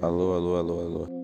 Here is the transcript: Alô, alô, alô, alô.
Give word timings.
Alô, 0.00 0.34
alô, 0.34 0.56
alô, 0.56 0.80
alô. 0.80 1.17